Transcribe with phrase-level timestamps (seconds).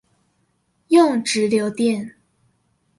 [0.87, 2.15] 用直流電